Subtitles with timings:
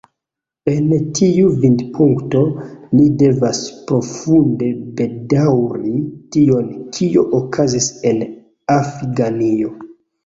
[0.71, 2.41] El tiu vidpunkto
[2.99, 3.61] ni devas
[3.91, 4.69] profunde
[5.01, 5.93] bedaŭri
[6.37, 8.27] tion, kio okazis en
[8.81, 9.75] Afganio.